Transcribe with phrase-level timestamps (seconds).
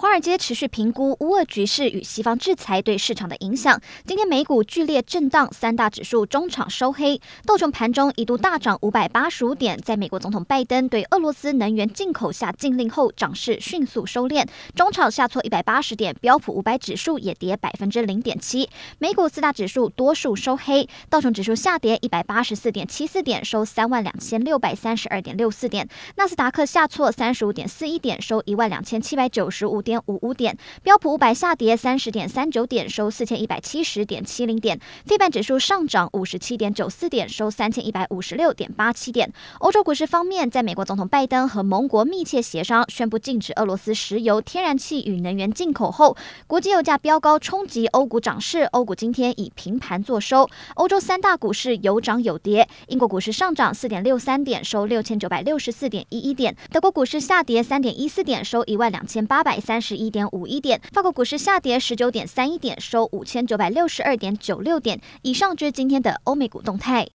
[0.00, 3.78] 华尔街持续评估乌俄局势与西方制裁对市场的影响。
[4.06, 7.20] 今天美股剧烈震荡，三大指数中场收黑。
[7.44, 16.16] 道琼盘中一度大涨五百八十五点，在美国总统拜登对俄罗斯能源进口下禁令后，涨势迅速收敛，中场下挫一百八十点。
[16.22, 18.70] 标普五百指数也跌百分之零点七。
[18.98, 25.86] 美股四大指数多数收黑，道琼指数下跌一百八十四点七四点，收三万两千六百三十二点六四点。
[26.16, 29.89] 纳斯达克下挫三十五点四一点，收一万两千七百九十五点。
[29.90, 34.78] 点五五点，标普五百下跌三十点三九点，收四千一百七十点七零点。
[35.04, 39.32] 非半指数上涨五十七点九四点，收三千一百五十六点八七点。
[39.58, 48.62] 欧洲股市方面，在美国总统拜登和盟国密切协商，宣布禁止俄罗斯石油、天然气与能源进口后，国际油价飙高，冲击欧股涨势。
[48.70, 50.48] 欧股今天以平盘作收。
[50.76, 56.54] 欧洲三大股市有涨有跌，英国股市上涨四点六三点，收六千九百六十四点一一点。
[56.70, 65.00] 德国股市下跌三点一四点，收一万两千八百三十一点五一点，法国股市下跌十九点三一点，收五千九百六十二点九六点。
[65.22, 67.08] 以上就是今天的欧美股动态。